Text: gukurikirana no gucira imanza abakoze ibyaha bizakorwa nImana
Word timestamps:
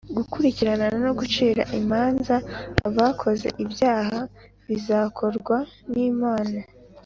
gukurikirana 0.17 0.85
no 1.05 1.11
gucira 1.19 1.63
imanza 1.79 2.35
abakoze 2.87 3.47
ibyaha 3.63 4.19
bizakorwa 4.67 5.57
nImana 5.91 6.59